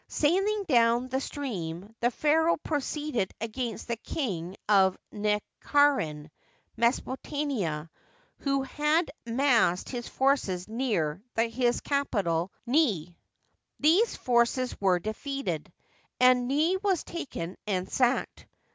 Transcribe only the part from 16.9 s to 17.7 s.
taken